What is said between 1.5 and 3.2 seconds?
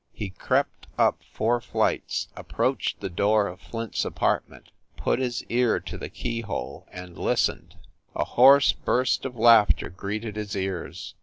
flights, approached the